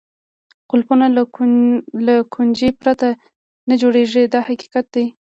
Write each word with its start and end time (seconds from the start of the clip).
قلفونه 0.69 1.05
له 2.05 2.15
کونجۍ 2.33 2.69
پرته 2.81 3.07
نه 3.69 3.75
جوړېږي 3.81 4.23
دا 4.33 4.39
حقیقت 4.49 4.85
دی. 4.95 5.05